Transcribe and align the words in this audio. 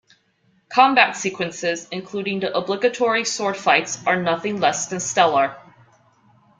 Combat 0.69 1.15
sequences, 1.15 1.87
including 1.91 2.39
the 2.39 2.57
obligatory 2.57 3.23
sword 3.23 3.55
fights, 3.55 4.03
are 4.07 4.19
nothing 4.19 4.59
less 4.59 4.87
than 4.87 4.99
stellar. 4.99 5.55